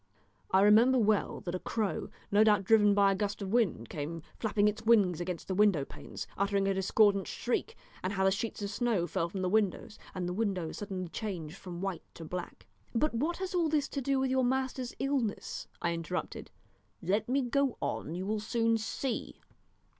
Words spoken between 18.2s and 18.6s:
will